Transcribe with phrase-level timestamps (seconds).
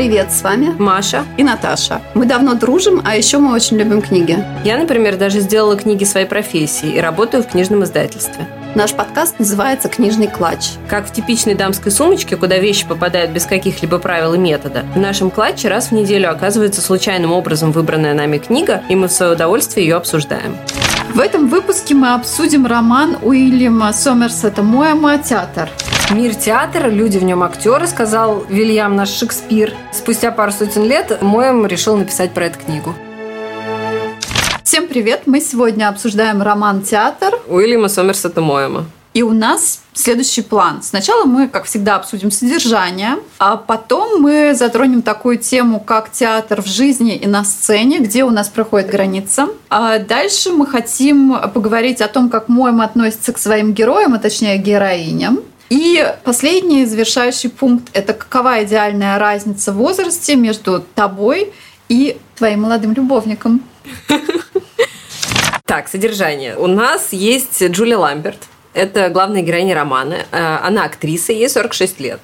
[0.00, 2.00] Привет, с вами Маша и Наташа.
[2.14, 4.42] Мы давно дружим, а еще мы очень любим книги.
[4.64, 8.46] Я, например, даже сделала книги своей профессии и работаю в книжном издательстве.
[8.74, 10.68] Наш подкаст называется «Книжный клатч».
[10.88, 15.30] Как в типичной дамской сумочке, куда вещи попадают без каких-либо правил и метода, в нашем
[15.30, 19.86] клатче раз в неделю оказывается случайным образом выбранная нами книга, и мы в свое удовольствие
[19.86, 20.56] ее обсуждаем.
[21.12, 25.18] В этом выпуске мы обсудим роман Уильяма Сомерсета «Моэма.
[25.18, 25.68] Театр».
[26.12, 29.74] Мир театра, люди в нем актеры, сказал Вильям наш Шекспир.
[29.92, 32.94] Спустя пару сотен лет Моэм решил написать про эту книгу.
[34.62, 35.22] Всем привет!
[35.26, 38.84] Мы сегодня обсуждаем роман «Театр» Уильяма Сомерсета Моэма.
[39.12, 40.82] И у нас следующий план.
[40.82, 46.66] Сначала мы, как всегда, обсудим содержание, а потом мы затронем такую тему, как театр в
[46.66, 49.48] жизни и на сцене, где у нас проходит граница.
[49.68, 54.58] А дальше мы хотим поговорить о том, как Моем относится к своим героям, а точнее
[54.58, 55.40] героиням.
[55.70, 61.52] И последний завершающий пункт– это какова идеальная разница в возрасте между тобой
[61.88, 63.62] и твоим молодым любовником.
[65.66, 66.56] Так, содержание.
[66.56, 68.48] У нас есть Джулия Ламберт.
[68.72, 70.26] Это главная героиня романа.
[70.30, 72.20] Э, она актриса, ей 46 лет.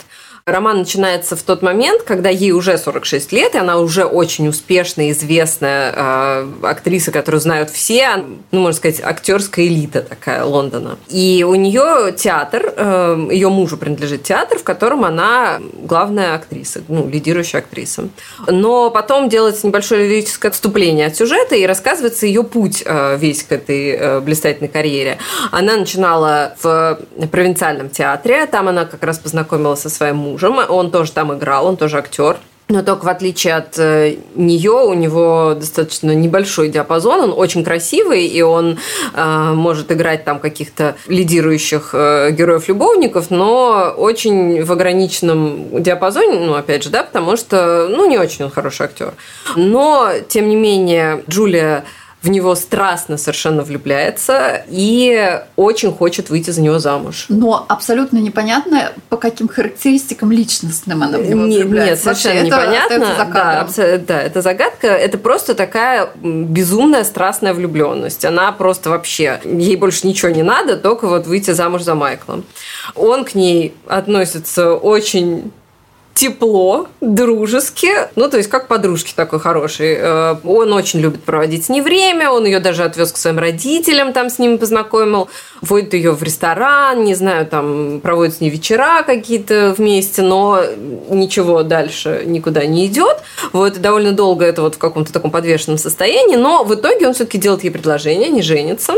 [0.48, 5.10] Роман начинается в тот момент, когда ей уже 46 лет, и она уже очень успешная,
[5.10, 10.98] известная э, актриса, которую знают все, ну, можно сказать, актерская элита такая Лондона.
[11.08, 17.08] И у нее театр, э, ее мужу принадлежит театр, в котором она главная актриса, ну,
[17.08, 18.08] лидирующая актриса.
[18.46, 23.50] Но потом делается небольшое лирическое отступление от сюжета, и рассказывается ее путь э, весь к
[23.50, 25.18] этой э, блистательной карьере.
[25.50, 27.00] Она начинала в
[27.32, 30.58] провинциальном театре, там она как раз познакомилась со своим мужем, мужем.
[30.68, 32.36] Он тоже там играл, он тоже актер.
[32.68, 38.26] Но только в отличие от э, нее, у него достаточно небольшой диапазон, он очень красивый,
[38.26, 38.78] и он
[39.14, 46.82] э, может играть там каких-то лидирующих э, героев-любовников, но очень в ограниченном диапазоне, ну, опять
[46.82, 49.14] же, да, потому что, ну, не очень он хороший актер.
[49.54, 51.84] Но, тем не менее, Джулия
[52.26, 57.26] в него страстно совершенно влюбляется и очень хочет выйти за него замуж.
[57.28, 62.08] Но абсолютно непонятно, по каким характеристикам личностным она в него нет, влюбляется.
[62.08, 62.94] Нет, совершенно Вообще, непонятно.
[62.94, 64.88] Это, да, абсо- да, это загадка.
[64.88, 68.24] Это просто такая безумная страстная влюбленность.
[68.24, 72.42] Она просто вообще, ей больше ничего не надо, только вот выйти замуж за Майкла.
[72.96, 75.52] Он к ней относится очень
[76.16, 79.96] тепло, дружески, ну, то есть как подружки такой хороший.
[79.98, 84.14] Э, он очень любит проводить с ней время, он ее даже отвез к своим родителям,
[84.14, 85.28] там с ними познакомил,
[85.60, 90.62] водит ее в ресторан, не знаю, там проводит с ней вечера какие-то вместе, но
[91.10, 93.18] ничего дальше никуда не идет.
[93.52, 97.36] Вот довольно долго это вот в каком-то таком подвешенном состоянии, но в итоге он все-таки
[97.36, 98.94] делает ей предложение, они женятся.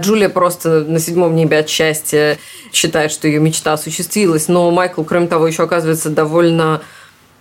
[0.00, 2.38] Джулия просто на седьмом небе от счастья
[2.72, 6.80] считает, что ее мечта осуществилась, но Майкл, кроме того, еще оказывается довольно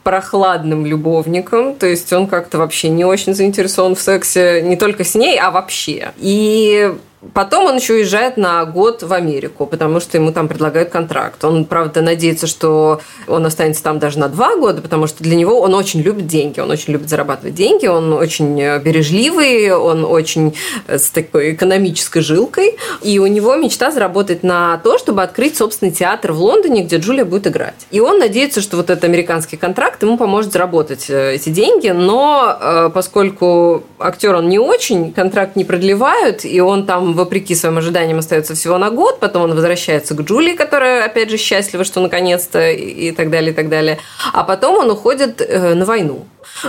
[0.04, 5.16] прохладным любовником, то есть он как-то вообще не очень заинтересован в сексе не только с
[5.16, 6.12] ней, а вообще.
[6.18, 6.94] И
[7.34, 11.44] Потом он еще уезжает на год в Америку, потому что ему там предлагают контракт.
[11.46, 15.60] Он, правда, надеется, что он останется там даже на два года, потому что для него
[15.62, 20.56] он очень любит деньги, он очень любит зарабатывать деньги, он очень бережливый, он очень
[20.88, 22.78] э, с такой экономической жилкой.
[23.04, 27.26] И у него мечта заработать на то, чтобы открыть собственный театр в Лондоне, где Джулия
[27.26, 27.86] будет играть.
[27.92, 32.58] И он надеется, что вот этот американский контракт ему поможет заработать э, эти деньги, но
[32.60, 38.20] э, поскольку актер он не очень, контракт не продлевают, и он там вопреки своим ожиданиям,
[38.20, 39.20] остается всего на год.
[39.20, 43.56] Потом он возвращается к Джулии, которая, опять же, счастлива, что наконец-то, и так далее, и
[43.56, 44.00] так далее.
[44.34, 46.26] А потом он уходит э, на войну.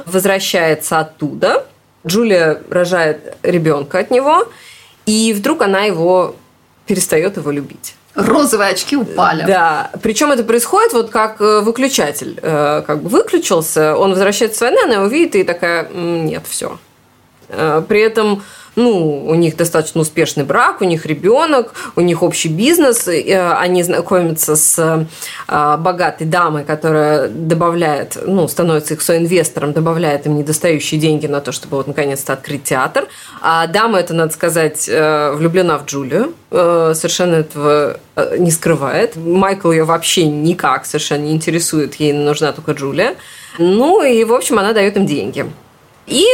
[0.07, 1.67] Возвращается оттуда.
[2.07, 4.49] Джулия рожает ребенка от него,
[5.07, 6.35] и вдруг она его
[6.87, 9.45] перестает его любить розовые очки упали.
[9.47, 9.91] Да.
[10.03, 12.39] Причем это происходит вот как э, выключатель.
[12.43, 16.79] Э, как бы выключился, он возвращается с войны, она его видит и такая, нет, все.
[17.49, 18.43] При этом
[18.77, 23.83] ну, у них достаточно успешный брак, у них ребенок, у них общий бизнес, э, они
[23.83, 25.07] знакомятся с
[25.49, 31.53] э, богатой дамой, которая добавляет, ну, становится их соинвестором, добавляет им недостающие деньги на то,
[31.53, 33.09] чтобы вот наконец-то открыть театр.
[33.43, 37.99] А дама, это, надо сказать, э, влюблена в Джулию, совершенно этого
[38.39, 39.17] не скрывает.
[39.17, 43.15] Майкл ее вообще никак совершенно не интересует, ей нужна только Джулия.
[43.59, 45.47] Ну и, в общем, она дает им деньги.
[46.07, 46.25] И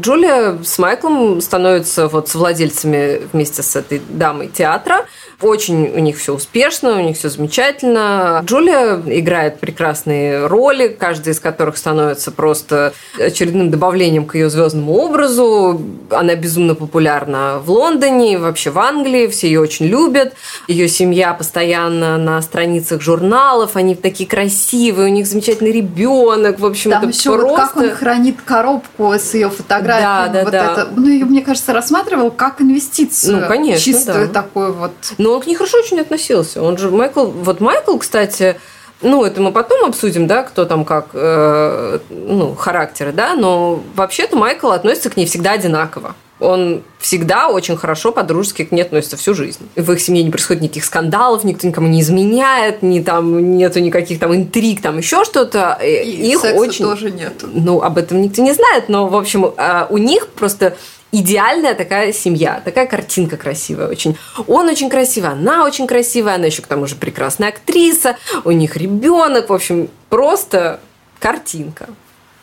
[0.00, 5.06] Джулия с Майклом становятся вот с владельцами вместе с этой дамой театра.
[5.42, 8.42] Очень у них все успешно, у них все замечательно.
[8.44, 15.80] Джулия играет прекрасные роли, каждая из которых становится просто очередным добавлением к ее звездному образу.
[16.10, 20.32] Она безумно популярна в Лондоне, вообще в Англии, все ее очень любят.
[20.68, 26.92] Ее семья постоянно на страницах журналов, они такие красивые, у них замечательный ребенок, в общем,
[26.92, 27.46] Там это еще просто...
[27.46, 30.02] вот как он хранит коробку с ее фотографией.
[30.02, 30.72] Да, да, вот да.
[30.72, 33.42] Это, ну, ее, мне кажется, рассматривал как инвестицию.
[33.42, 34.42] Ну, конечно, чистую да.
[34.42, 34.92] такую вот.
[35.18, 36.62] Но он к ней хорошо очень относился.
[36.62, 38.56] Он же Майкл, вот Майкл, кстати,
[39.02, 44.36] ну, это мы потом обсудим, да, кто там как, э, ну, характеры, да, но вообще-то
[44.36, 46.14] Майкл относится к ней всегда одинаково.
[46.38, 49.68] Он всегда очень хорошо по-дружески к ней относится всю жизнь.
[49.74, 54.18] В их семье не происходит никаких скандалов, никто никому не изменяет, ни там нету никаких
[54.18, 55.78] там интриг, там еще что-то.
[55.82, 57.48] И их секса очень тоже нету.
[57.50, 60.76] Ну, об этом никто не знает, но, в общем, а, у них просто
[61.20, 64.16] идеальная такая семья, такая картинка красивая очень.
[64.46, 68.76] Он очень красивый, она очень красивая, она еще к тому же прекрасная актриса, у них
[68.76, 70.80] ребенок, в общем, просто
[71.18, 71.88] картинка.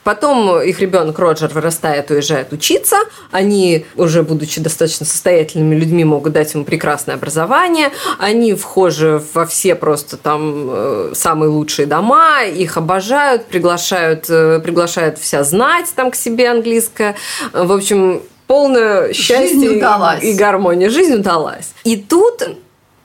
[0.04, 2.98] Потом их ребенок Роджер вырастает, уезжает учиться.
[3.31, 7.90] Они, уже будучи достаточно состоятельными людьми, могут дать ему прекрасное образование.
[8.20, 15.20] Они вхожи во все просто там э, самые лучшие дома, их обожают, приглашают, э, приглашают
[15.20, 17.16] вся знать там к себе английская.
[17.54, 19.80] В общем, полное счастье
[20.22, 20.90] и гармония.
[20.90, 21.74] Жизнь удалась.
[21.84, 22.44] И тут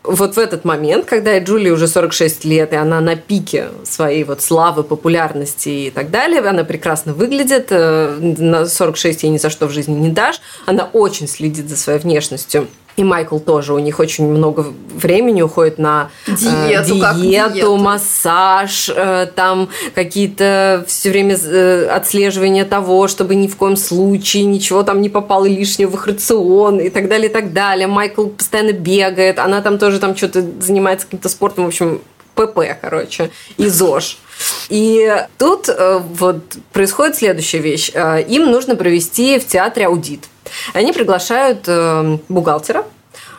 [0.08, 4.40] вот в этот момент, когда Джулии уже 46 лет, и она на пике своей вот
[4.40, 9.66] славы, популярности и так далее, она прекрасно выглядит, э, на 46 ей ни за что
[9.66, 13.74] в жизни не дашь, она очень следит за своей внешностью и Майкл тоже.
[13.74, 17.76] У них очень много времени уходит на диету, э, диету, диету.
[17.76, 24.82] массаж, э, там какие-то все время э, отслеживание того, чтобы ни в коем случае ничего
[24.82, 27.86] там не попало лишнего в их рацион и так далее, и так далее.
[27.86, 32.00] Майкл постоянно бегает, она там тоже там что-то занимается каким-то спортом, в общем,
[32.34, 34.18] ПП, короче, и ЗОЖ.
[34.68, 36.40] И тут э, вот
[36.72, 37.90] происходит следующая вещь.
[37.94, 40.28] Э, им нужно провести в театре аудит.
[40.72, 42.84] Они приглашают э, бухгалтера,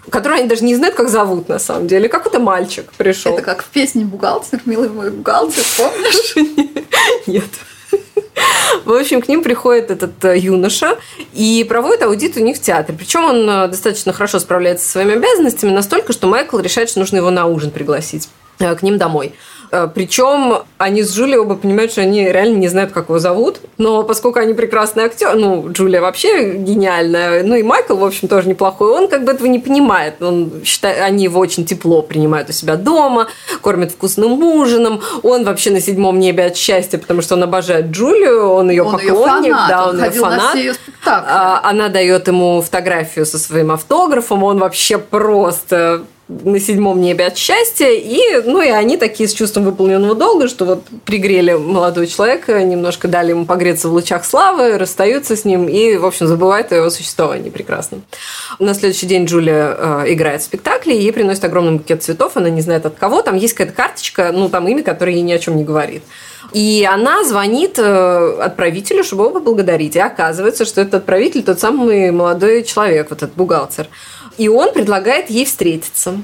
[0.09, 2.09] которого они даже не знают, как зовут на самом деле.
[2.09, 3.33] Какой-то мальчик пришел.
[3.33, 6.35] Это как в песне «Бухгалтер», «Милый мой бухгалтер», помнишь?
[7.27, 7.45] Нет.
[8.85, 10.97] В общем, к ним приходит этот э, юноша
[11.33, 12.97] и проводит аудит у них в театре.
[12.97, 17.17] Причем он э, достаточно хорошо справляется со своими обязанностями, настолько, что Майкл решает, что нужно
[17.17, 18.29] его на ужин пригласить
[18.59, 19.33] э, к ним домой.
[19.71, 23.59] Э, Причем они с Джулией оба понимают, что они реально не знают, как его зовут.
[23.77, 28.49] Но поскольку они прекрасные актеры, ну, Джулия вообще гениальная, ну и Майкл, в общем, тоже
[28.49, 30.21] неплохой, он как бы этого не понимает.
[30.21, 33.27] Он считает, они его очень тепло принимают у себя дома,
[33.61, 35.01] кормят вкусным ужином.
[35.23, 38.93] Он вообще на седьмом небе от счастья, потому что он обожает Джулию, он ее он
[38.93, 40.55] поклонник, ее фанат, да, он, он ее фанат.
[40.55, 40.73] ее
[41.05, 47.37] а, она дает ему фотографию со своим автографом, он вообще просто на седьмом небе от
[47.37, 52.61] счастья, и, ну, и они такие с чувством выполненного долга, что вот пригрели молодого человека,
[52.63, 56.75] немножко дали ему погреться в лучах славы, расстаются с ним и, в общем, забывают о
[56.75, 58.01] его существовании прекрасно.
[58.59, 62.61] На следующий день Джулия э, играет в спектакле, ей приносит огромный букет цветов, она не
[62.61, 65.57] знает от кого, там есть какая-то карточка, ну, там имя, которое ей ни о чем
[65.57, 66.03] не говорит.
[66.53, 69.95] И она звонит э, отправителю, чтобы его поблагодарить.
[69.95, 73.87] И оказывается, что этот отправитель тот самый молодой человек, вот этот бухгалтер.
[74.37, 76.21] И он предлагает ей встретиться.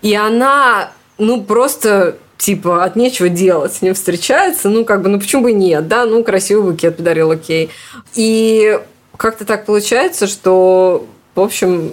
[0.00, 5.20] И она, ну, просто типа от нечего делать с ним встречается, ну, как бы, ну,
[5.20, 7.70] почему бы и нет, да, ну, красивый букет подарил, окей.
[8.14, 8.80] И
[9.16, 11.06] как-то так получается, что,
[11.36, 11.92] в общем,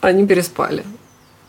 [0.00, 0.84] они переспали.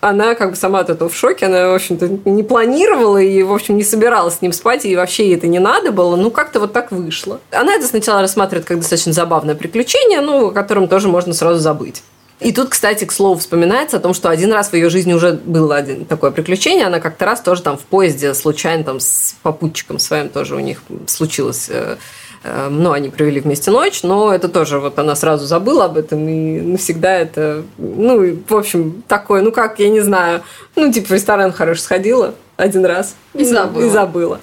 [0.01, 3.51] Она как бы сама от этого в шоке, она, в общем-то, не планировала и, в
[3.51, 6.59] общем, не собиралась с ним спать, и вообще ей это не надо было, ну, как-то
[6.59, 7.41] вот так вышло.
[7.51, 12.03] Она это сначала рассматривает как достаточно забавное приключение, ну, о котором тоже можно сразу забыть.
[12.39, 15.33] И тут, кстати, к слову, вспоминается о том, что один раз в ее жизни уже
[15.33, 16.85] было один такое приключение.
[16.85, 20.81] Она как-то раз тоже там в поезде случайно там с попутчиком своим тоже у них
[21.07, 21.97] случилось э,
[22.43, 26.29] э, ну, они провели вместе ночь, но это тоже вот она сразу забыла об этом,
[26.29, 30.41] и навсегда это, ну, в общем, такое, ну, как, я не знаю,
[30.77, 33.15] ну, типа в ресторан хорошо сходила один раз.
[33.33, 33.85] И забыла.
[33.85, 34.39] И забыла.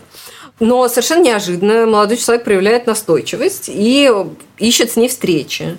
[0.58, 4.10] Но совершенно неожиданно молодой человек проявляет настойчивость и
[4.58, 5.78] ищет с ней встречи.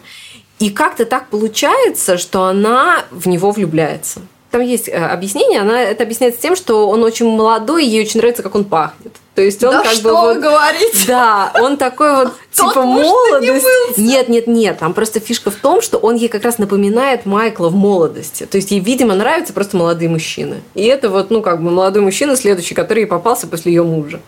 [0.59, 4.21] И как-то так получается, что она в него влюбляется.
[4.49, 8.19] Там есть э, объяснение, она это объясняет тем, что он очень молодой, и ей очень
[8.19, 9.13] нравится, как он пахнет.
[9.35, 10.97] То есть он да как что бы вы вот, говорите?
[11.05, 13.97] Да, он такой вот типа молодость.
[13.97, 14.79] Нет, нет, нет.
[14.79, 18.45] Там просто фишка в том, что он ей как раз напоминает Майкла в молодости.
[18.45, 20.61] То есть ей, видимо, нравятся просто молодые мужчины.
[20.73, 24.21] И это вот, ну, как бы молодой мужчина следующий, который ей попался после ее мужа.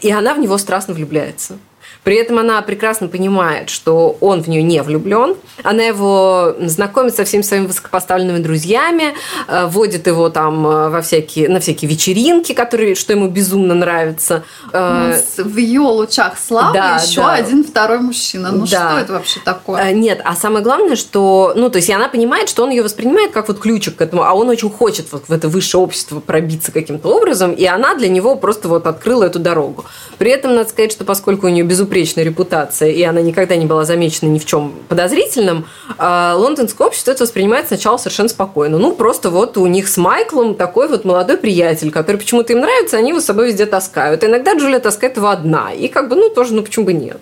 [0.00, 1.58] И она в него страстно влюбляется.
[2.04, 5.36] При этом она прекрасно понимает, что он в нее не влюблен.
[5.62, 9.14] Она его знакомит со всеми своими высокопоставленными друзьями,
[9.46, 14.42] э, водит его там э, во всякие, на всякие вечеринки, которые, что ему безумно нравится.
[14.72, 17.34] Э, ну, в ее лучах славы да, еще да.
[17.34, 18.50] один второй мужчина.
[18.50, 18.90] Ну да.
[18.90, 19.92] что это вообще такое?
[19.92, 23.46] Нет, а самое главное, что, ну, то есть она понимает, что он ее воспринимает как
[23.46, 27.08] вот ключик к этому, а он очень хочет вот в это высшее общество пробиться каким-то
[27.08, 29.84] образом, и она для него просто вот открыла эту дорогу.
[30.18, 33.66] При этом надо сказать, что поскольку у нее безупречная безупречная репутация, и она никогда не
[33.66, 35.66] была замечена ни в чем подозрительным,
[35.98, 38.78] а лондонское общество это воспринимает сначала совершенно спокойно.
[38.78, 42.96] Ну, просто вот у них с Майклом такой вот молодой приятель, который почему-то им нравится,
[42.96, 44.24] они его с собой везде таскают.
[44.24, 45.72] иногда Джулия таскает его одна.
[45.72, 47.18] И как бы, ну, тоже, ну, почему бы нет.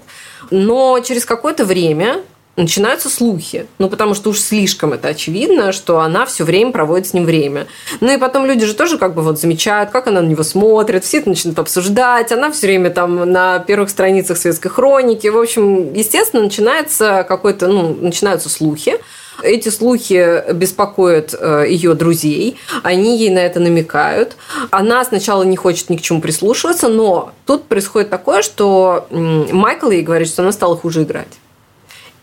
[0.51, 2.23] Но через какое-то время
[2.57, 3.67] начинаются слухи.
[3.79, 7.67] Ну, потому что уж слишком это очевидно, что она все время проводит с ним время.
[8.01, 11.05] Ну, и потом люди же тоже как бы вот замечают, как она на него смотрит,
[11.05, 15.29] все это начинают обсуждать, она все время там на первых страницах светской хроники.
[15.29, 18.95] В общем, естественно, начинается какой-то, ну, начинаются слухи.
[19.43, 24.37] Эти слухи беспокоят э, ее друзей, они ей на это намекают.
[24.71, 30.03] Она сначала не хочет ни к чему прислушиваться, но тут происходит такое, что Майкл ей
[30.03, 31.39] говорит, что она стала хуже играть.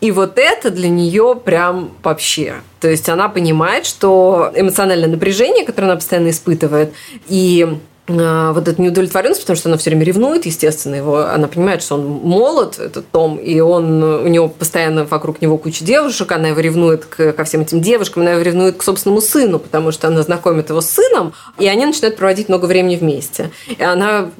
[0.00, 2.56] И вот это для нее прям вообще.
[2.80, 6.92] То есть она понимает, что эмоциональное напряжение, которое она постоянно испытывает,
[7.26, 7.78] и
[8.08, 12.06] вот эта неудовлетворенность, потому что она все время ревнует, естественно, его, она понимает, что он
[12.06, 17.04] молод, этот Том, и он, у него постоянно вокруг него куча девушек, она его ревнует
[17.04, 20.70] к, ко всем этим девушкам, она его ревнует к собственному сыну, потому что она знакомит
[20.70, 23.50] его с сыном, и они начинают проводить много времени вместе.
[23.66, 24.30] И она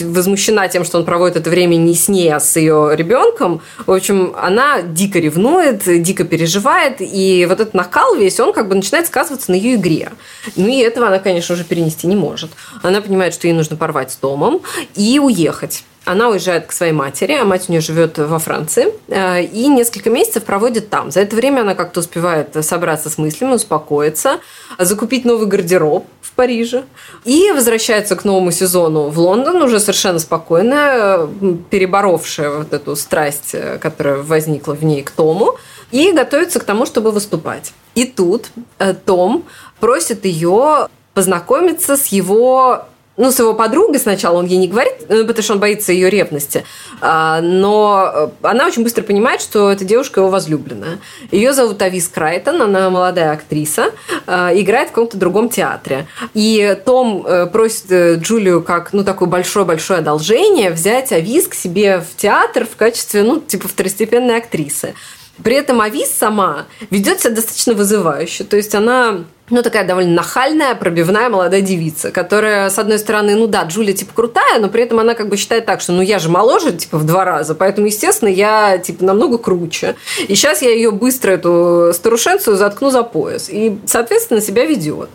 [0.00, 3.60] возмущена тем, что он проводит это время не с ней, а с ее ребенком.
[3.86, 8.74] В общем, она дико ревнует, дико переживает, и вот этот накал весь, он как бы
[8.74, 10.12] начинает сказываться на ее игре.
[10.56, 12.50] Ну и этого она, конечно, уже перенести не может.
[12.82, 14.60] Она понимает, понимает, что ей нужно порвать с домом
[14.94, 15.82] и уехать.
[16.04, 20.08] Она уезжает к своей матери, а мать у нее живет во Франции, э, и несколько
[20.08, 21.10] месяцев проводит там.
[21.10, 24.38] За это время она как-то успевает собраться с мыслями, успокоиться,
[24.78, 26.84] закупить новый гардероб в Париже
[27.24, 31.28] и возвращается к новому сезону в Лондон уже совершенно спокойно,
[31.70, 35.56] переборовшая вот эту страсть, э, которая возникла в ней к Тому,
[35.90, 37.72] и готовится к тому, чтобы выступать.
[37.96, 39.44] И тут э, Том
[39.80, 42.84] просит ее познакомиться с его
[43.18, 46.08] ну, с его подругой сначала он ей не говорит, ну, потому что он боится ее
[46.08, 46.64] ревности.
[47.00, 50.98] А, но э, она очень быстро понимает, что эта девушка его возлюбленная.
[51.32, 53.90] Ее зовут Авис Крайтон, она молодая актриса,
[54.26, 56.06] а, играет в каком-то другом театре.
[56.32, 62.00] И Том э, просит э, Джулию как, ну, такое большое-большое одолжение взять Авис к себе
[62.00, 64.94] в театр в качестве, ну, типа второстепенной актрисы.
[65.42, 68.44] При этом Авис сама ведет себя достаточно вызывающе.
[68.44, 73.46] То есть она ну, такая довольно нахальная, пробивная молодая девица, которая, с одной стороны, ну
[73.46, 76.18] да, Джулия, типа, крутая, но при этом она как бы считает так, что, ну, я
[76.18, 79.96] же моложе, типа, в два раза, поэтому, естественно, я, типа, намного круче.
[80.26, 83.48] И сейчас я ее быстро, эту старушенцию, заткну за пояс.
[83.48, 85.08] И, соответственно, себя ведет.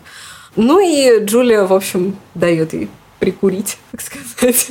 [0.56, 2.88] Ну и Джулия, в общем, дает ей
[3.24, 4.68] прикурить, так сказать.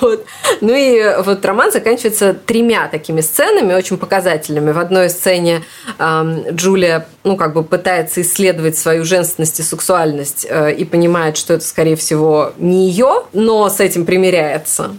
[0.00, 0.26] вот.
[0.60, 4.72] Ну и вот роман заканчивается тремя такими сценами, очень показательными.
[4.72, 5.62] В одной сцене
[6.00, 11.54] эм, Джулия, ну, как бы пытается исследовать свою женственность и сексуальность э, и понимает, что
[11.54, 14.90] это, скорее всего, не ее, но с этим примиряется.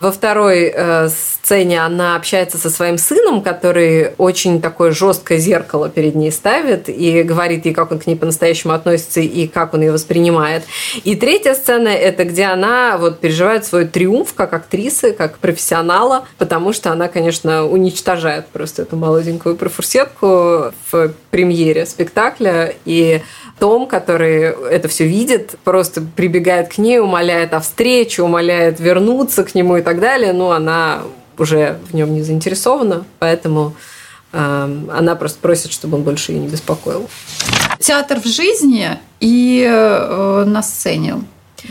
[0.00, 6.14] Во второй э, сцене она общается со своим сыном, который очень такое жесткое зеркало перед
[6.14, 9.92] ней ставит и говорит ей, как он к ней по-настоящему относится и как он ее
[9.92, 10.64] воспринимает.
[11.04, 16.72] И третья сцена– это где она вот переживает свой триумф как актрисы, как профессионала, потому
[16.72, 22.74] что она, конечно, уничтожает просто эту молоденькую профурсетку в премьере спектакля.
[22.86, 23.20] И
[23.60, 24.40] том, который
[24.70, 29.82] это все видит, просто прибегает к ней, умоляет о встрече, умоляет вернуться к нему и
[29.82, 31.02] так далее, но она
[31.38, 33.74] уже в нем не заинтересована, поэтому
[34.32, 37.08] э, она просто просит, чтобы он больше ее не беспокоил.
[37.78, 41.22] Театр в жизни и э, на сцене.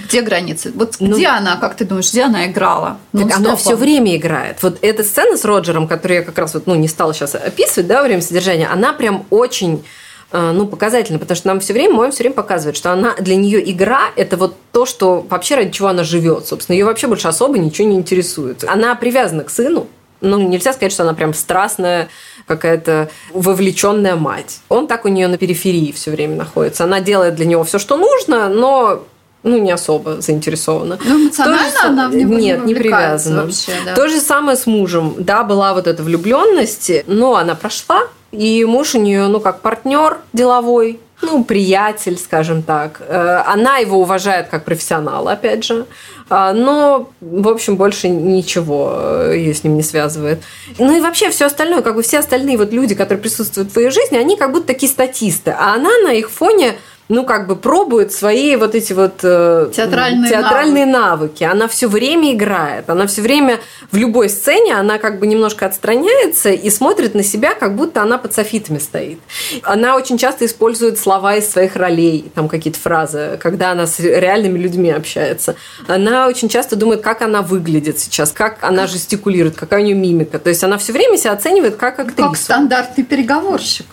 [0.05, 0.71] Где границы?
[0.75, 2.99] Вот ну, где она, как ты думаешь, где она играла?
[3.11, 4.61] Так она все время играет.
[4.61, 7.87] Вот эта сцена с Роджером, которую я как раз вот, ну, не стала сейчас описывать,
[7.87, 9.83] да, во время содержания, она прям очень
[10.31, 13.71] ну, показательно, потому что нам все время, Моем все время показывает, что она для нее
[13.71, 16.45] игра– это вот то, что вообще ради чего она живет.
[16.47, 18.63] Собственно, ее вообще больше особо ничего не интересует.
[18.63, 19.87] Она привязана к сыну,
[20.21, 22.09] ну, нельзя сказать, что она прям страстная,
[22.45, 24.59] какая-то вовлеченная мать.
[24.69, 26.83] Он так у нее на периферии все время находится.
[26.83, 29.03] Она делает для него все, что нужно, но
[29.43, 30.99] ну, не особо заинтересована.
[31.03, 31.87] Ну, эмоционально же...
[31.87, 33.43] она в него Нет, не, не привязана.
[33.43, 33.95] Вообще, да.
[33.95, 35.15] То же самое с мужем.
[35.17, 40.17] Да, была вот эта влюбленность, но она прошла, и муж у нее, ну, как партнер
[40.33, 43.01] деловой, ну, приятель, скажем так.
[43.01, 45.85] Э, она его уважает как профессионала, опять же.
[46.29, 50.41] А, но, в общем, больше ничего э, ее с ним не связывает.
[50.77, 53.89] Ну и вообще все остальное, как бы все остальные вот люди, которые присутствуют в твоей
[53.89, 56.75] жизни, они как будто такие статисты, а она на их фоне
[57.09, 61.43] ну, как бы пробует свои вот эти вот э, театральные, театральные навыки.
[61.43, 61.43] навыки.
[61.43, 62.87] Она все время играет.
[62.87, 63.59] Она все время
[63.91, 68.19] в любой сцене, она как бы немножко отстраняется и смотрит на себя, как будто она
[68.19, 69.19] под софитами стоит.
[69.63, 74.59] Она очень часто использует слова из своих ролей, там какие-то фразы, когда она с реальными
[74.59, 75.55] людьми общается.
[75.87, 80.37] Она очень часто думает, как она выглядит сейчас, как она жестикулирует, какая у нее мимика.
[80.37, 82.29] То есть она все время себя оценивает как актриса.
[82.29, 83.87] Как стандартный переговорщик.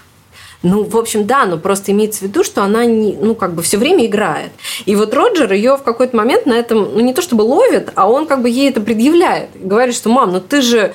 [0.67, 3.63] Ну, в общем, да, но просто имеется в виду, что она не, ну, как бы
[3.63, 4.51] все время играет.
[4.85, 8.11] И вот Роджер ее в какой-то момент на этом, ну, не то чтобы ловит, а
[8.11, 9.51] он как бы ей это предъявляет.
[9.55, 10.93] Говорит, что, мам, ну ты же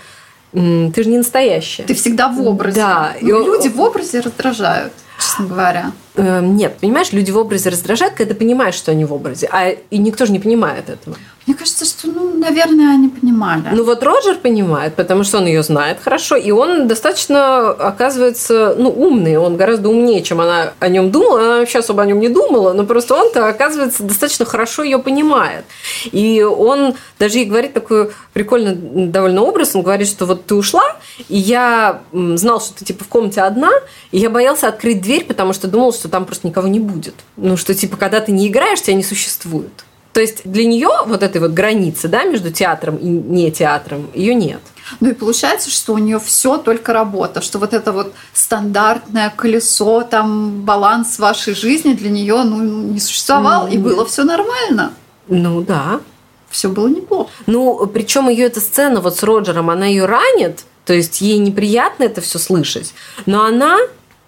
[0.52, 1.84] ты же не настоящая.
[1.84, 2.82] Ты всегда в образе.
[2.82, 3.14] Да.
[3.22, 3.46] Ну, и он...
[3.46, 5.94] Люди в образе раздражают, честно говоря.
[6.16, 9.70] Эм, нет, понимаешь, люди в образе раздражают, когда ты понимаешь, что они в образе, а
[9.70, 11.16] и никто же не понимает этого.
[11.48, 13.64] Мне кажется, что, ну, наверное, они понимали.
[13.74, 18.90] Ну вот Роджер понимает, потому что он ее знает хорошо, и он достаточно, оказывается, ну,
[18.90, 19.38] умный.
[19.38, 21.40] Он гораздо умнее, чем она о нем думала.
[21.40, 25.66] Она вообще особо о нем не думала, но просто он-то, оказывается, достаточно хорошо ее понимает.
[26.12, 29.76] И он даже ей говорит такой прикольный довольно образ.
[29.76, 30.96] Он говорит, что вот ты ушла,
[31.28, 33.72] и я знал, что ты типа в комнате одна,
[34.12, 37.16] и я боялся открыть дверь, потому что думал, что там просто никого не будет.
[37.38, 39.86] Ну, что типа, когда ты не играешь, тебя не существует.
[40.14, 44.36] То есть для нее вот этой вот границы, да, между театром и не театром, ее
[44.36, 44.60] нет.
[45.00, 50.02] Ну и получается, что у нее все только работа, что вот это вот стандартное колесо,
[50.02, 53.74] там баланс вашей жизни для нее ну, не существовал, mm-hmm.
[53.74, 54.94] и было все нормально.
[55.28, 56.02] Ну да.
[56.50, 57.30] Все было неплохо.
[57.46, 62.04] Ну, причем ее эта сцена вот с Роджером, она ее ранит, то есть ей неприятно
[62.04, 62.94] это все слышать,
[63.26, 63.78] но она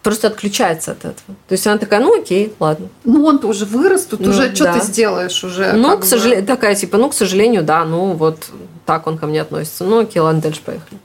[0.03, 1.35] просто отключается от этого.
[1.47, 2.89] То есть она такая, ну окей, ладно.
[3.05, 4.73] Ну он-то уже вырос, тут ну, уже что да.
[4.73, 5.73] ты сделаешь уже.
[5.73, 8.49] Ну, к сожалению, такая типа, ну, к сожалению, да, ну вот
[8.85, 9.85] так он ко мне относится.
[9.85, 10.99] Ну окей, ладно, дальше поехали.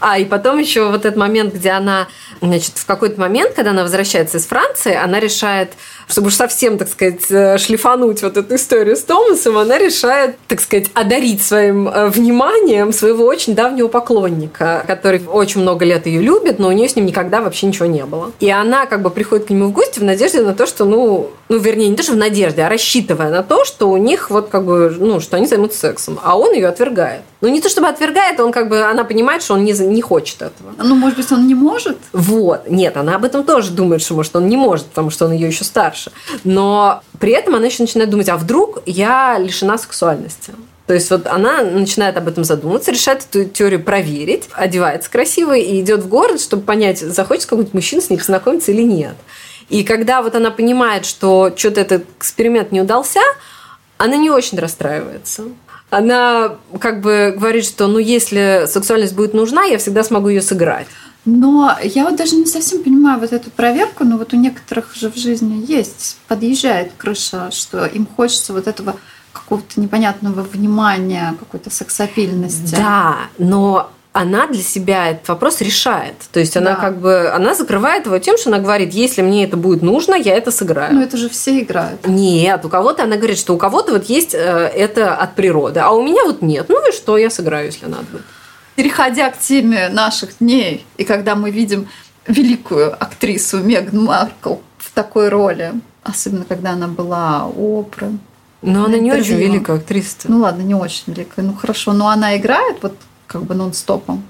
[0.00, 2.08] А, и потом еще вот этот момент, где она,
[2.42, 5.72] значит, в какой-то момент, когда она возвращается из Франции, она решает
[6.08, 10.60] чтобы уж совсем, так сказать, э, шлифануть вот эту историю с Томасом, она решает, так
[10.60, 16.58] сказать, одарить своим э, вниманием своего очень давнего поклонника, который очень много лет ее любит,
[16.58, 18.32] но у нее с ним никогда вообще ничего не было.
[18.40, 21.30] И она как бы приходит к нему в гости в надежде на то, что, ну,
[21.48, 24.48] ну, вернее, не то, что в надежде, а рассчитывая на то, что у них вот
[24.48, 26.18] как бы, ну, что они займутся сексом.
[26.22, 27.22] А он ее отвергает.
[27.40, 30.36] Ну, не то чтобы отвергает, он как бы, она понимает, что он не, не хочет
[30.36, 30.72] этого.
[30.78, 31.98] Ну, может быть, он не может?
[32.12, 32.68] Вот.
[32.68, 35.46] Нет, она об этом тоже думает, что, может, он не может, потому что он ее
[35.46, 36.12] еще старше старше.
[36.44, 40.52] Но при этом она еще начинает думать, а вдруг я лишена сексуальности?
[40.86, 45.80] То есть вот она начинает об этом задумываться, решает эту теорию проверить, одевается красиво и
[45.80, 49.16] идет в город, чтобы понять, захочет какой-нибудь мужчина с ней познакомиться или нет.
[49.68, 53.20] И когда вот она понимает, что что-то этот эксперимент не удался,
[53.98, 55.44] она не очень расстраивается.
[55.90, 60.86] Она как бы говорит, что ну если сексуальность будет нужна, я всегда смогу ее сыграть.
[61.26, 65.10] Но я вот даже не совсем понимаю вот эту проверку, но вот у некоторых же
[65.10, 68.96] в жизни есть, подъезжает крыша, что им хочется вот этого
[69.32, 72.76] какого-то непонятного внимания, какой-то сексапильности.
[72.76, 76.14] Да, но она для себя этот вопрос решает.
[76.32, 76.76] То есть она да.
[76.76, 80.34] как бы она закрывает его тем, что она говорит, если мне это будет нужно, я
[80.34, 80.94] это сыграю.
[80.94, 82.06] Ну это же все играют.
[82.06, 85.90] Нет, у кого-то она говорит, что у кого-то вот есть э, это от природы, а
[85.90, 86.66] у меня вот нет.
[86.68, 88.22] Ну и что, я сыграю, если надо будет
[88.76, 91.88] переходя к теме наших дней, и когда мы видим
[92.26, 98.12] великую актрису Меган Маркл в такой роли, особенно когда она была у Опры.
[98.62, 100.16] Но она не очень великая актриса.
[100.28, 101.42] Ну ладно, не очень великая.
[101.42, 104.24] Ну хорошо, но она играет вот как бы нон-стопом.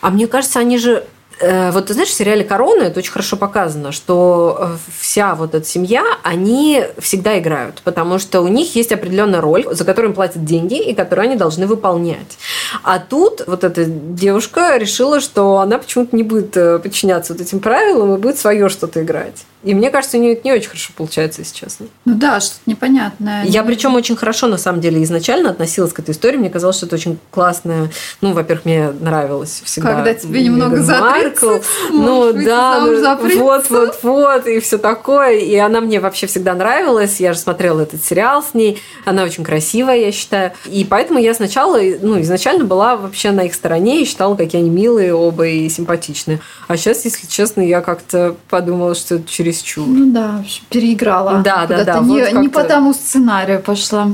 [0.00, 1.06] А мне кажется, они же
[1.40, 5.66] вот ты знаешь, в сериале «Корона» это очень хорошо показано, что э, вся вот эта
[5.66, 10.44] семья, они всегда играют, потому что у них есть определенная роль, за которую им платят
[10.44, 12.38] деньги и которую они должны выполнять.
[12.82, 17.60] А тут вот эта девушка решила, что она почему-то не будет э, подчиняться вот этим
[17.60, 19.44] правилам и будет свое что-то играть.
[19.62, 21.86] И мне кажется, у нее это не очень хорошо получается, если честно.
[22.04, 23.44] Ну да, что-то непонятное.
[23.44, 26.36] Я причем очень хорошо, на самом деле, изначально относилась к этой истории.
[26.36, 27.90] Мне казалось, что это очень классная.
[28.20, 29.94] Ну, во-первых, мне нравилось всегда.
[29.94, 35.38] Когда тебе немного за 30, Ну да, ну, вот, вот, вот, и все такое.
[35.38, 37.20] И она мне вообще всегда нравилась.
[37.20, 38.80] Я же смотрела этот сериал с ней.
[39.04, 40.52] Она очень красивая, я считаю.
[40.66, 44.70] И поэтому я сначала, ну, изначально была вообще на их стороне и считала, какие они
[44.70, 46.40] милые оба и симпатичные.
[46.66, 49.86] А сейчас, если честно, я как-то подумала, что через чересчур.
[49.86, 51.38] Ну да, переиграла.
[51.42, 51.98] Да, да, да.
[52.00, 54.08] Не, вот не по тому сценарию пошла.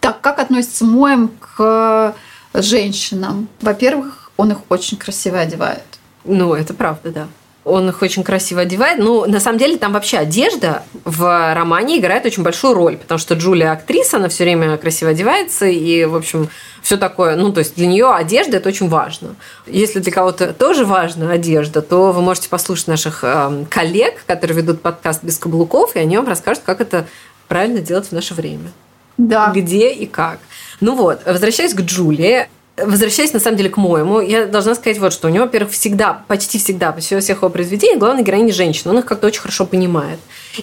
[0.00, 2.14] Так, как относится Моем к
[2.54, 3.48] женщинам?
[3.60, 5.82] Во-первых, он их очень красиво одевает.
[6.24, 7.28] Ну, это правда, да.
[7.66, 8.98] Он их очень красиво одевает.
[8.98, 13.34] Ну, на самом деле, там вообще одежда в романе играет очень большую роль, потому что
[13.34, 16.48] Джулия актриса, она все время красиво одевается, и, в общем,
[16.80, 17.34] все такое.
[17.34, 19.34] Ну, то есть для нее одежда это очень важно.
[19.66, 24.80] Если для кого-то тоже важна одежда, то вы можете послушать наших э, коллег, которые ведут
[24.80, 27.06] подкаст без каблуков, и они вам расскажут, как это
[27.48, 28.70] правильно делать в наше время.
[29.18, 29.50] Да.
[29.52, 30.38] Где и как.
[30.80, 35.12] Ну вот, возвращаясь к Джулии, Возвращаясь, на самом деле, к моему, я должна сказать вот
[35.12, 35.28] что.
[35.28, 38.92] У него, во-первых, всегда, почти всегда, по всех его произведениях, главная героиня женщина.
[38.92, 40.18] Он их как-то очень хорошо понимает.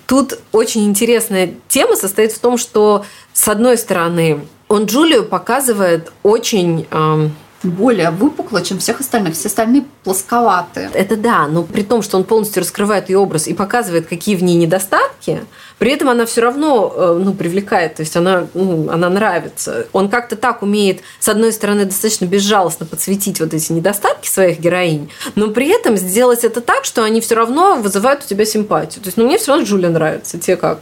[0.06, 6.88] Тут очень интересная тема состоит в том, что, с одной стороны, он Джулию показывает очень...
[6.92, 9.36] Эм, более выпукло, чем всех остальных.
[9.36, 10.90] Все остальные плосковатые.
[10.94, 14.44] Это да, но при том, что он полностью раскрывает ее образ и показывает, какие в
[14.44, 15.46] ней недостатки,
[15.80, 19.88] при этом она все равно э, ну, привлекает, то есть она, ну, она нравится.
[19.94, 25.10] Он как-то так умеет, с одной стороны, достаточно безжалостно подсветить вот эти недостатки своих героинь,
[25.36, 29.02] но при этом сделать это так, что они все равно вызывают у тебя симпатию.
[29.02, 30.38] То есть, ну, мне все равно Джулия нравится.
[30.38, 30.80] Тебе как?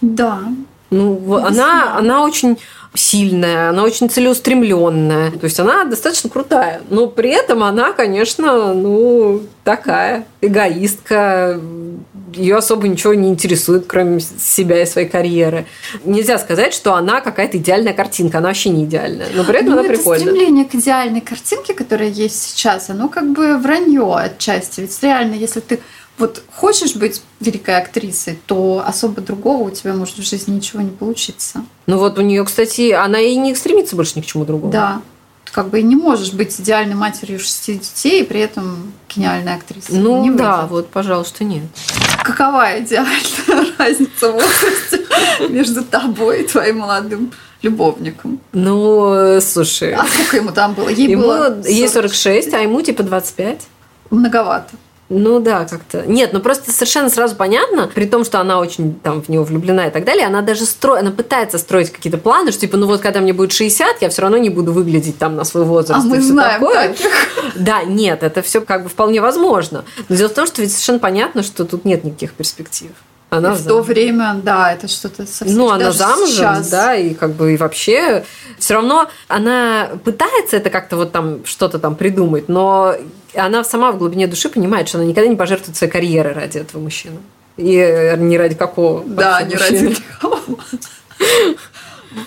[0.00, 0.40] Да.
[0.90, 2.58] Ну, она, она очень
[2.94, 5.30] сильная, она очень целеустремленная.
[5.32, 6.82] То есть она достаточно крутая.
[6.90, 11.60] Но при этом она, конечно, ну, такая эгоистка.
[12.32, 15.66] Ее особо ничего не интересует, кроме себя и своей карьеры.
[16.04, 18.38] Нельзя сказать, что она какая-то идеальная картинка.
[18.38, 19.26] Она вообще не идеальная.
[19.34, 20.26] Но при этом ну, она это прикольная.
[20.26, 24.80] стремление к идеальной картинке, которая есть сейчас, оно как бы вранье отчасти.
[24.80, 25.80] Ведь реально, если ты
[26.20, 30.90] вот хочешь быть великой актрисой, то особо другого у тебя может в жизни ничего не
[30.90, 31.64] получиться.
[31.86, 34.72] Ну вот у нее, кстати, она и не стремится больше ни к чему другому.
[34.72, 35.02] Да.
[35.50, 39.98] Как бы и не можешь быть идеальной матерью шести детей и при этом гениальной актрисой.
[39.98, 41.64] Ну не да, вот, пожалуйста, нет.
[42.22, 45.06] Какова идеальная разница в возрасте
[45.48, 48.40] между тобой и твоим молодым любовником?
[48.52, 49.92] Ну, слушай.
[49.94, 50.88] А сколько ему там было?
[50.88, 51.66] Ей ему, было 40...
[51.66, 53.66] Ей 46, а ему типа 25.
[54.10, 54.76] Многовато.
[55.10, 56.04] Ну да, как-то.
[56.06, 59.88] Нет, ну просто совершенно сразу понятно, при том, что она очень там в него влюблена
[59.88, 63.00] и так далее, она даже строит, она пытается строить какие-то планы, что типа, ну вот
[63.00, 66.04] когда мне будет 60, я все равно не буду выглядеть там на свой возраст.
[66.04, 66.94] А мы знаем такое.
[67.56, 69.84] Да, нет, это все как бы вполне возможно.
[70.08, 72.92] Но дело в том, что ведь совершенно понятно, что тут нет никаких перспектив.
[73.30, 75.56] Она в то время, да, это что-то совсем.
[75.56, 76.68] Ну, она замужем, сейчас.
[76.68, 78.24] да, и как бы и вообще
[78.58, 82.94] все равно она пытается это как-то вот там что-то там придумать, но
[83.34, 86.80] она сама в глубине души понимает, что она никогда не пожертвует своей карьерой ради этого
[86.80, 87.18] мужчины.
[87.56, 89.04] И э, не ради какого.
[89.04, 89.88] Да, не мужчины.
[89.88, 90.58] ради какого.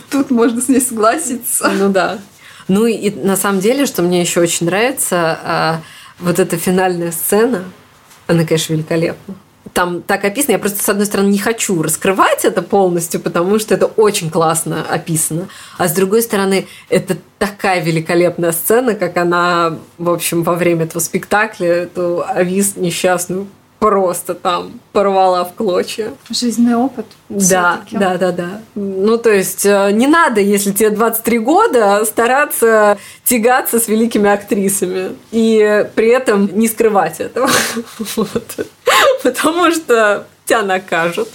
[0.09, 1.69] Тут можно с ней согласиться.
[1.69, 2.19] Ну да.
[2.67, 5.81] Ну и на самом деле, что мне еще очень нравится, а,
[6.19, 7.65] вот эта финальная сцена,
[8.27, 9.35] она, конечно, великолепна
[9.73, 10.53] там так описано.
[10.53, 14.85] Я просто, с одной стороны, не хочу раскрывать это полностью, потому что это очень классно
[14.87, 15.47] описано.
[15.77, 21.01] А с другой стороны, это такая великолепная сцена, как она, в общем, во время этого
[21.01, 23.47] спектакля, эту Авис несчастную
[23.79, 26.13] просто там порвала в клочья.
[26.29, 27.05] Жизненный опыт.
[27.27, 28.61] Да, да, да, да.
[28.75, 35.17] Ну, то есть, э, не надо, если тебе 23 года, стараться тягаться с великими актрисами.
[35.31, 37.49] И при этом не скрывать этого.
[39.23, 41.27] Потому что тебя накажут.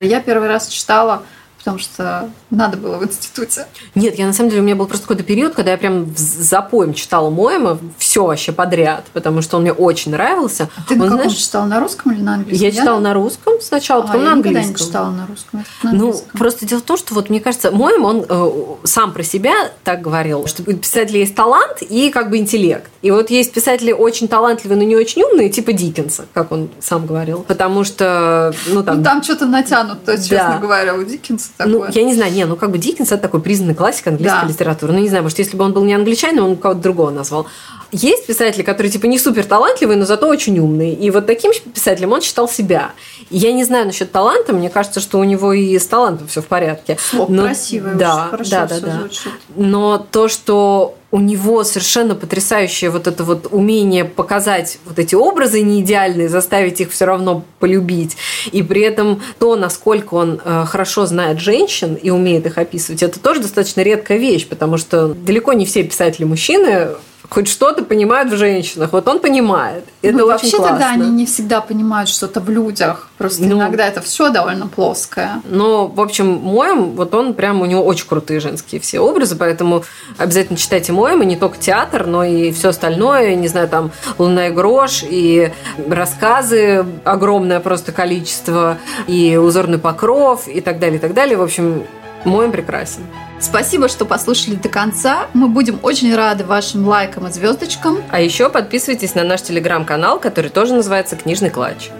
[0.00, 1.24] Я первый раз читала
[1.62, 3.66] потому что надо было в институте.
[3.94, 6.92] Нет, я на самом деле, у меня был просто какой-то период, когда я прям запоем
[6.92, 10.68] читала Моэма, все вообще подряд, потому что он мне очень нравился.
[10.76, 12.68] А ты он, на каком знаешь, читала, на русском или на английском?
[12.68, 14.62] Я читала на русском сначала, а, потом я на английском.
[14.62, 15.64] Я не читала на русском.
[15.84, 18.50] На ну, просто дело в том, что вот мне кажется, Моэм, он э,
[18.84, 22.90] сам про себя так говорил, что у писателя есть талант и как бы интеллект.
[23.02, 27.06] И вот есть писатели очень талантливые, но не очень умные, типа Диккенса, как он сам
[27.06, 27.44] говорил.
[27.46, 28.98] Потому что, ну там...
[28.98, 30.58] Ну, там что-то натянуто, честно да.
[30.58, 31.72] говоря, у Диккенса такое.
[31.72, 34.48] Ну, я не знаю, не, ну как бы Диккенс это такой признанный классик английской да.
[34.48, 34.92] литературы.
[34.92, 37.46] Ну, не знаю, может, если бы он был не англичанином, он кого-то другого назвал.
[37.92, 40.94] Есть писатели, которые типа не супер талантливые, но зато очень умные.
[40.94, 42.92] И вот таким писателем он считал себя.
[43.28, 46.40] И я не знаю насчет таланта, мне кажется, что у него и с талантом все
[46.40, 46.96] в порядке.
[46.98, 49.08] Слог но, красивый, да, хорошо да, да, да.
[49.56, 55.60] Но то, что у него совершенно потрясающее вот это вот умение показать вот эти образы
[55.60, 58.16] неидеальные, заставить их все равно полюбить.
[58.52, 63.20] И при этом то, насколько он э, хорошо знает женщин и умеет их описывать, это
[63.20, 66.88] тоже достаточно редкая вещь, потому что далеко не все писатели-мужчины
[67.32, 68.92] хоть что-то понимают в женщинах.
[68.92, 69.84] Вот он понимает.
[70.02, 70.68] Это ну, очень вообще классно.
[70.68, 73.08] тогда они не всегда понимают что-то в людях.
[73.16, 75.40] Просто ну, иногда это все довольно плоское.
[75.46, 79.82] Но, в общем, Моем, вот он прям, у него очень крутые женские все образы, поэтому
[80.18, 84.48] обязательно читайте Моем, и не только театр, но и все остальное, не знаю, там «Луна
[84.48, 85.52] и грош», и
[85.88, 91.38] рассказы, огромное просто количество, и «Узорный покров», и так далее, и так далее.
[91.38, 91.84] В общем,
[92.24, 93.02] Моем прекрасен.
[93.42, 95.26] Спасибо, что послушали до конца.
[95.34, 97.98] Мы будем очень рады вашим лайкам и звездочкам.
[98.08, 101.90] А еще подписывайтесь на наш телеграм-канал, который тоже называется «Книжный клатч».